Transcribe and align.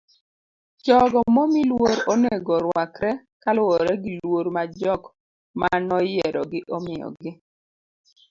jogo 0.85 1.19
momi 1.35 1.61
luor 1.69 1.97
onego 2.13 2.53
ruakre 2.63 3.11
kaluwore 3.43 3.93
gi 4.03 4.13
luor 4.21 4.45
ma 4.55 4.63
jok 4.79 5.03
manoyierogi 5.59 6.59
omiyogi 6.75 7.31